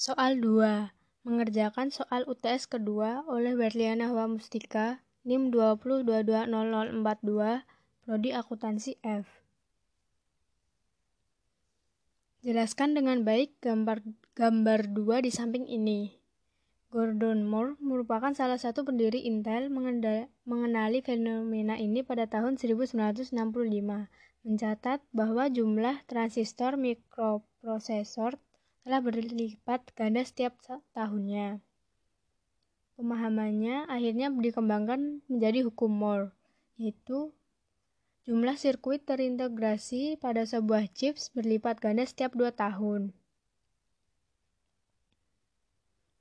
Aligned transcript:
Soal 0.00 0.40
2. 0.40 1.28
Mengerjakan 1.28 1.92
soal 1.92 2.24
UTS 2.24 2.72
kedua 2.72 3.20
oleh 3.28 3.52
Berliana 3.52 4.08
Mustika, 4.24 5.04
NIM 5.28 5.52
20220042, 5.52 7.04
Prodi 8.08 8.32
Akuntansi 8.32 8.96
F. 9.04 9.28
Jelaskan 12.40 12.96
dengan 12.96 13.28
baik 13.28 13.60
gambar 13.60 14.00
gambar 14.40 14.88
2 14.88 15.20
di 15.20 15.28
samping 15.28 15.68
ini. 15.68 16.16
Gordon 16.88 17.44
Moore 17.44 17.76
merupakan 17.84 18.32
salah 18.32 18.56
satu 18.56 18.88
pendiri 18.88 19.28
Intel 19.28 19.68
mengenali 20.48 21.04
fenomena 21.04 21.76
ini 21.76 22.00
pada 22.00 22.24
tahun 22.24 22.56
1965, 22.56 23.36
mencatat 24.48 25.04
bahwa 25.12 25.52
jumlah 25.52 26.00
transistor 26.08 26.80
mikroprosesor 26.80 28.40
telah 28.90 29.06
berlipat 29.06 29.94
ganda 29.94 30.18
setiap 30.26 30.58
tahunnya. 30.98 31.62
Pemahamannya 32.98 33.86
akhirnya 33.86 34.34
dikembangkan 34.34 35.22
menjadi 35.30 35.62
hukum 35.62 35.94
Moore, 35.94 36.34
yaitu 36.74 37.30
jumlah 38.26 38.58
sirkuit 38.58 39.06
terintegrasi 39.06 40.18
pada 40.18 40.42
sebuah 40.42 40.90
chips 40.90 41.30
berlipat 41.30 41.78
ganda 41.78 42.02
setiap 42.02 42.34
dua 42.34 42.50
tahun. 42.50 43.14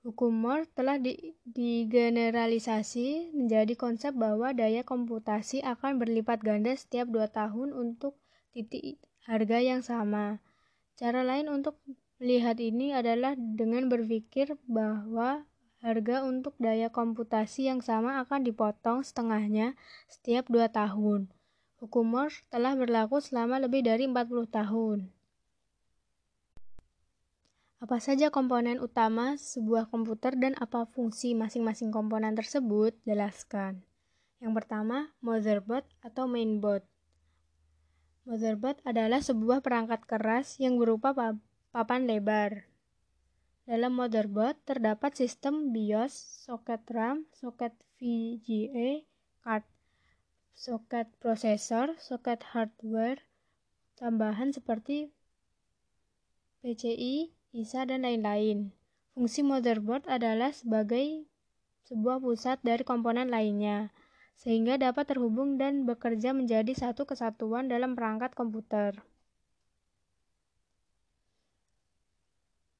Hukum 0.05 0.29
Moore 0.29 0.69
telah 0.69 1.01
di, 1.01 1.33
digeneralisasi 1.49 3.33
menjadi 3.33 3.73
konsep 3.73 4.13
bahwa 4.13 4.53
daya 4.53 4.85
komputasi 4.85 5.65
akan 5.65 5.97
berlipat 5.97 6.45
ganda 6.45 6.77
setiap 6.77 7.09
dua 7.09 7.33
tahun 7.33 7.73
untuk 7.73 8.13
titik 8.53 9.01
harga 9.25 9.57
yang 9.57 9.81
sama. 9.81 10.38
Cara 10.93 11.25
lain 11.25 11.49
untuk 11.49 11.81
melihat 12.19 12.59
ini 12.59 12.91
adalah 12.91 13.33
dengan 13.35 13.87
berpikir 13.87 14.59
bahwa 14.67 15.47
harga 15.80 16.27
untuk 16.27 16.53
daya 16.59 16.91
komputasi 16.91 17.71
yang 17.71 17.80
sama 17.80 18.19
akan 18.19 18.44
dipotong 18.44 19.02
setengahnya 19.02 19.80
setiap 20.11 20.52
dua 20.52 20.67
tahun. 20.67 21.31
Hukum 21.79 22.11
Moore 22.11 22.44
telah 22.52 22.75
berlaku 22.75 23.23
selama 23.23 23.55
lebih 23.63 23.88
dari 23.88 24.03
40 24.03 24.52
tahun. 24.52 25.07
Apa 27.79 28.03
saja 28.03 28.27
komponen 28.27 28.83
utama 28.83 29.39
sebuah 29.39 29.88
komputer 29.88 30.35
dan 30.35 30.59
apa 30.59 30.83
fungsi 30.91 31.31
masing-masing 31.31 31.95
komponen 31.95 32.35
tersebut? 32.35 32.91
Jelaskan. 33.07 33.79
Yang 34.44 34.53
pertama, 34.59 35.16
motherboard 35.23 35.88
atau 36.03 36.27
mainboard. 36.27 36.83
Motherboard 38.27 38.83
adalah 38.83 39.23
sebuah 39.23 39.63
perangkat 39.63 40.03
keras 40.03 40.59
yang 40.59 40.75
berupa 40.75 41.16
papan 41.70 42.09
lebar. 42.09 42.66
Dalam 43.70 43.94
motherboard 43.94 44.58
terdapat 44.66 45.14
sistem 45.14 45.70
BIOS, 45.70 46.17
soket 46.50 46.81
RAM, 46.89 47.30
soket 47.38 47.78
VGA, 48.02 49.06
card, 49.45 49.62
soket 50.58 51.06
prosesor, 51.22 51.94
soket 52.02 52.42
hardware, 52.42 53.22
tambahan 54.02 54.50
seperti 54.50 55.14
PCI, 56.66 57.30
ISA, 57.53 57.86
dan 57.86 58.02
lain-lain. 58.02 58.73
Fungsi 59.14 59.45
motherboard 59.45 60.09
adalah 60.09 60.50
sebagai 60.50 61.30
sebuah 61.86 62.17
pusat 62.17 62.58
dari 62.66 62.81
komponen 62.81 63.30
lainnya, 63.30 63.94
sehingga 64.34 64.81
dapat 64.81 65.14
terhubung 65.14 65.62
dan 65.62 65.86
bekerja 65.86 66.34
menjadi 66.34 66.73
satu 66.73 67.06
kesatuan 67.06 67.70
dalam 67.70 67.94
perangkat 67.94 68.34
komputer. 68.34 68.97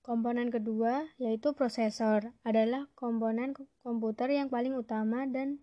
Komponen 0.10 0.50
kedua, 0.50 1.06
yaitu 1.22 1.54
prosesor, 1.54 2.34
adalah 2.42 2.90
komponen 2.98 3.54
komputer 3.86 4.34
yang 4.34 4.50
paling 4.50 4.74
utama 4.74 5.30
dan 5.30 5.62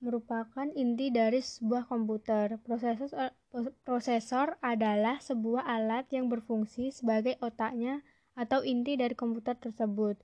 merupakan 0.00 0.64
inti 0.72 1.12
dari 1.12 1.44
sebuah 1.44 1.84
komputer. 1.84 2.56
Prosesor, 2.64 3.36
prosesor 3.84 4.56
adalah 4.64 5.20
sebuah 5.20 5.68
alat 5.68 6.08
yang 6.08 6.32
berfungsi 6.32 6.88
sebagai 6.88 7.36
otaknya 7.44 8.00
atau 8.32 8.64
inti 8.64 8.96
dari 8.96 9.12
komputer 9.12 9.60
tersebut. 9.60 10.16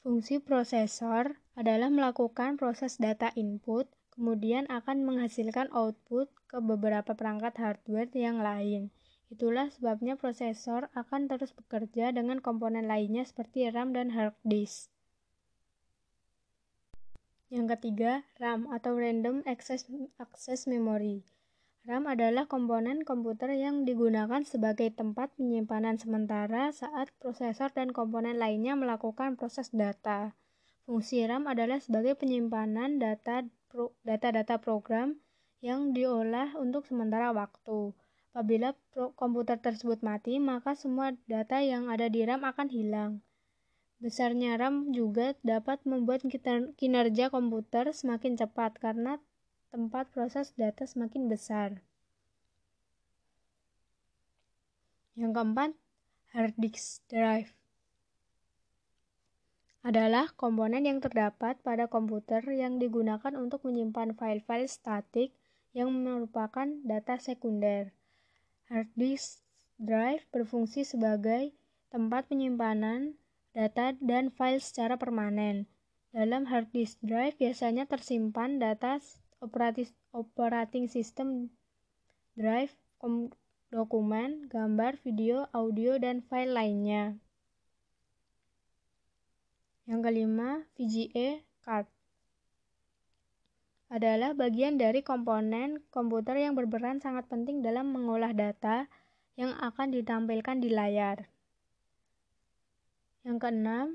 Fungsi 0.00 0.40
prosesor 0.40 1.36
adalah 1.52 1.92
melakukan 1.92 2.56
proses 2.56 2.96
data 2.96 3.28
input, 3.36 3.84
kemudian 4.16 4.64
akan 4.72 5.04
menghasilkan 5.04 5.68
output 5.76 6.32
ke 6.48 6.64
beberapa 6.64 7.12
perangkat 7.12 7.60
hardware 7.60 8.08
yang 8.16 8.40
lain. 8.40 8.88
Itulah 9.26 9.74
sebabnya 9.74 10.14
prosesor 10.14 10.86
akan 10.94 11.26
terus 11.26 11.50
bekerja 11.50 12.14
dengan 12.14 12.38
komponen 12.38 12.86
lainnya 12.86 13.26
seperti 13.26 13.66
RAM 13.70 13.90
dan 13.90 14.14
hard 14.14 14.38
disk. 14.46 14.90
Yang 17.50 17.78
ketiga, 17.78 18.26
RAM 18.42 18.70
atau 18.74 18.98
Random 18.98 19.46
Access, 19.46 19.86
Access 20.18 20.66
Memory. 20.66 21.22
RAM 21.86 22.10
adalah 22.10 22.50
komponen 22.50 23.06
komputer 23.06 23.54
yang 23.54 23.86
digunakan 23.86 24.42
sebagai 24.42 24.90
tempat 24.90 25.30
penyimpanan 25.38 25.94
sementara 26.02 26.74
saat 26.74 27.14
prosesor 27.22 27.70
dan 27.70 27.94
komponen 27.94 28.42
lainnya 28.42 28.74
melakukan 28.74 29.38
proses 29.38 29.70
data. 29.70 30.34
Fungsi 30.82 31.22
RAM 31.22 31.46
adalah 31.46 31.78
sebagai 31.78 32.18
penyimpanan 32.18 32.98
data 32.98 33.46
data-data 34.02 34.58
program 34.58 35.22
yang 35.62 35.94
diolah 35.94 36.58
untuk 36.58 36.86
sementara 36.90 37.30
waktu. 37.30 37.94
Apabila 38.36 38.76
komputer 39.16 39.56
tersebut 39.56 40.04
mati, 40.04 40.36
maka 40.36 40.76
semua 40.76 41.16
data 41.24 41.64
yang 41.64 41.88
ada 41.88 42.12
di 42.12 42.20
RAM 42.20 42.44
akan 42.44 42.68
hilang. 42.68 43.24
Besarnya 43.96 44.60
RAM 44.60 44.92
juga 44.92 45.32
dapat 45.40 45.80
membuat 45.88 46.20
kinerja 46.76 47.32
komputer 47.32 47.96
semakin 47.96 48.36
cepat 48.36 48.76
karena 48.76 49.16
tempat 49.72 50.12
proses 50.12 50.52
data 50.52 50.84
semakin 50.84 51.32
besar. 51.32 51.80
Yang 55.16 55.32
keempat, 55.32 55.70
hard 56.36 56.54
disk 56.60 57.08
drive 57.08 57.56
adalah 59.80 60.28
komponen 60.36 60.84
yang 60.84 61.00
terdapat 61.00 61.56
pada 61.64 61.88
komputer 61.88 62.44
yang 62.52 62.76
digunakan 62.76 63.32
untuk 63.32 63.64
menyimpan 63.64 64.12
file-file 64.12 64.68
statik 64.68 65.32
yang 65.72 65.88
merupakan 65.88 66.68
data 66.84 67.16
sekunder. 67.16 67.95
Hard 68.66 68.90
disk 68.98 69.46
drive 69.78 70.26
berfungsi 70.34 70.82
sebagai 70.82 71.54
tempat 71.94 72.26
penyimpanan 72.26 73.14
data 73.54 73.94
dan 74.02 74.34
file 74.34 74.58
secara 74.58 74.98
permanen. 74.98 75.70
Dalam 76.10 76.50
hard 76.50 76.74
disk 76.74 76.98
drive 76.98 77.38
biasanya 77.38 77.86
tersimpan 77.86 78.58
data 78.58 78.98
operating 80.10 80.90
system 80.90 81.54
drive, 82.34 82.74
dokumen, 83.70 84.50
gambar, 84.50 84.98
video, 85.00 85.46
audio, 85.54 85.96
dan 86.02 86.24
file 86.26 86.52
lainnya. 86.52 87.16
Yang 89.86 90.00
kelima, 90.10 90.66
VGA 90.74 91.46
card 91.62 91.86
adalah 93.86 94.34
bagian 94.34 94.76
dari 94.76 95.04
komponen 95.06 95.78
komputer 95.94 96.34
yang 96.42 96.58
berperan 96.58 96.98
sangat 96.98 97.30
penting 97.30 97.62
dalam 97.62 97.94
mengolah 97.94 98.34
data 98.34 98.90
yang 99.38 99.54
akan 99.62 99.94
ditampilkan 99.94 100.58
di 100.58 100.74
layar. 100.74 101.30
Yang 103.22 103.38
keenam, 103.42 103.86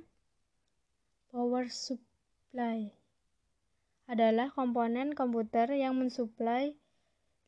power 1.31 1.67
supply 1.67 2.91
adalah 4.07 4.51
komponen 4.51 5.15
komputer 5.15 5.71
yang 5.71 5.95
mensuplai 5.95 6.75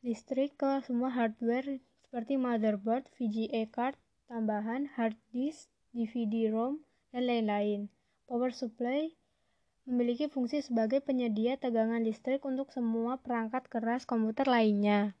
listrik 0.04 0.56
ke 0.60 0.80
semua 0.84 1.12
hardware 1.12 1.80
seperti 2.04 2.36
motherboard, 2.36 3.08
VGA 3.16 3.68
card, 3.72 3.96
tambahan, 4.28 4.88
hard 4.96 5.16
disk, 5.32 5.68
DVD-ROM, 5.96 6.80
dan 7.12 7.22
lain-lain. 7.24 7.92
Power 8.28 8.52
supply 8.52 9.12
memiliki 9.84 10.32
fungsi 10.32 10.64
sebagai 10.64 11.04
penyedia 11.04 11.60
tegangan 11.60 12.00
listrik 12.00 12.40
untuk 12.48 12.72
semua 12.72 13.20
perangkat 13.20 13.68
keras 13.68 14.08
komputer 14.08 14.48
lainnya. 14.48 15.12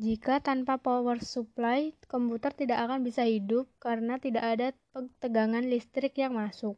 Jika 0.00 0.40
tanpa 0.42 0.80
power 0.80 1.20
supply, 1.20 1.92
komputer 2.08 2.50
tidak 2.56 2.82
akan 2.88 3.04
bisa 3.06 3.22
hidup 3.28 3.70
karena 3.78 4.16
tidak 4.16 4.44
ada 4.46 4.68
tegangan 5.20 5.66
listrik 5.66 6.16
yang 6.18 6.34
masuk. 6.34 6.74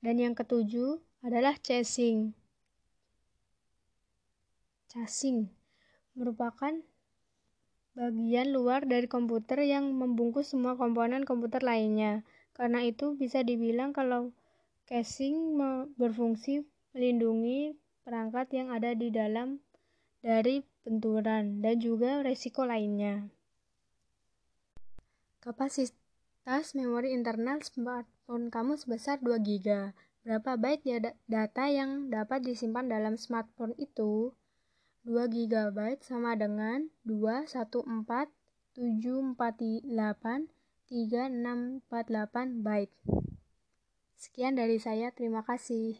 Dan 0.00 0.16
yang 0.16 0.32
ketujuh 0.32 1.02
adalah 1.20 1.58
chasing. 1.60 2.32
Chasing 4.88 5.52
merupakan 6.16 6.72
bagian 7.92 8.48
luar 8.54 8.88
dari 8.88 9.04
komputer 9.10 9.66
yang 9.66 9.92
membungkus 9.92 10.54
semua 10.56 10.78
komponen 10.78 11.28
komputer 11.28 11.60
lainnya. 11.60 12.24
Karena 12.60 12.84
itu 12.84 13.16
bisa 13.16 13.40
dibilang 13.40 13.96
kalau 13.96 14.36
casing 14.84 15.56
berfungsi 15.96 16.60
melindungi 16.92 17.72
perangkat 18.04 18.52
yang 18.52 18.68
ada 18.68 18.92
di 18.92 19.08
dalam 19.08 19.64
dari 20.20 20.60
benturan 20.84 21.64
dan 21.64 21.80
juga 21.80 22.20
resiko 22.20 22.68
lainnya. 22.68 23.32
Kapasitas 25.40 26.76
memori 26.76 27.16
internal 27.16 27.64
smartphone 27.64 28.52
kamu 28.52 28.76
sebesar 28.76 29.24
2 29.24 29.40
GB. 29.40 29.96
Berapa 30.28 30.60
byte 30.60 31.16
data 31.24 31.64
yang 31.64 32.12
dapat 32.12 32.44
disimpan 32.44 32.92
dalam 32.92 33.16
smartphone 33.16 33.72
itu? 33.80 34.36
2 35.08 35.32
GB 35.32 35.96
sama 36.04 36.36
dengan 36.36 36.92
214748368 40.90 42.66
byte. 42.66 42.94
Sekian 44.18 44.58
dari 44.58 44.76
saya, 44.82 45.14
terima 45.14 45.46
kasih. 45.46 45.96